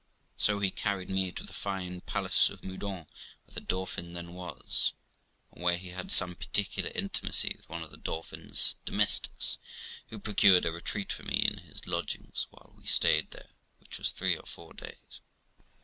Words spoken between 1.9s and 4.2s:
palace of Meudon, where the Dauphin